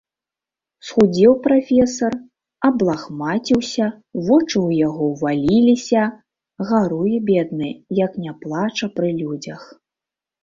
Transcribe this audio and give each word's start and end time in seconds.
Схудзеў 0.85 1.33
прафесар, 1.45 2.13
аблахмаціўся, 2.69 3.85
вочы 4.27 4.53
ў 4.67 4.69
яго 4.87 5.09
ўваліліся, 5.13 6.01
гаруе 6.69 7.19
бедны, 7.29 7.69
як 7.99 8.15
не 8.23 8.33
плача 8.47 8.89
пры 8.97 9.09
людзях. 9.21 9.61